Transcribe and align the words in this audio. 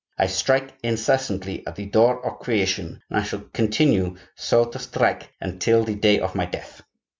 I 0.17 0.25
strike 0.25 0.73
incessantly 0.81 1.61
at 1.67 1.75
the 1.75 1.85
door 1.85 2.25
of 2.25 2.39
creation, 2.39 3.03
and 3.11 3.19
I 3.19 3.23
shall 3.23 3.41
continue 3.53 4.15
so 4.35 4.65
to 4.65 4.79
strike 4.79 5.29
until 5.39 5.83
the 5.83 5.93
day 5.93 6.19
of 6.19 6.33
my 6.33 6.45
death. 6.47 6.81